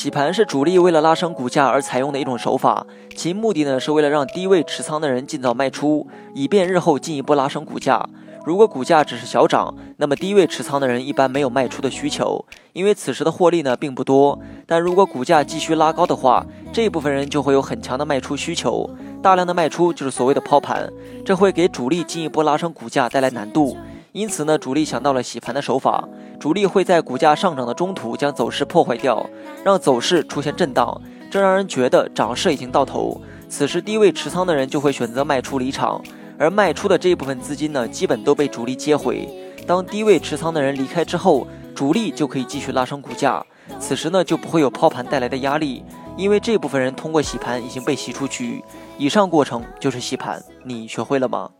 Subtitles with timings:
[0.00, 8.02] 洗盘是主力为了拉升股价而采用的一种手法，其目的呢是为了让低位持仓的人尽早卖出，以便日后进一步拉升股价。
[8.46, 12.42] 如果股价只是小涨，那么低位持仓的人一般没有卖出的需求，
[12.72, 14.38] 因为此时的获利呢并不多。
[14.66, 18.88] 但如果股价继续拉高的话，这一部分人就会有很强的卖出需求，
[19.22, 20.90] 大量的卖出就是所谓的抛盘，
[21.26, 23.76] 这会给主力进一步拉升股价带来难度。
[24.12, 26.08] 因此呢，主力想到了洗盘的手法，
[26.40, 29.28] 主力会在股价上涨的中途将走势破坏掉，
[29.62, 30.98] 让走势出现震荡，
[31.30, 33.20] 这让人觉得涨势已经到头。
[33.46, 36.00] 此时低位持仓的人就会选择卖出离场。
[36.38, 39.28] 而卖出的这一部分资金呢，基本都被主力接回。
[39.66, 43.44] 当低位持仓的人离开之后，主力就可以继续拉升股价。
[43.78, 45.84] 此时呢，就不会有抛盘带来的压力，
[46.16, 48.64] 因为这部分人通过洗盘已经被洗出去。
[48.96, 51.50] 以上过程就是洗盘，你学会了吗？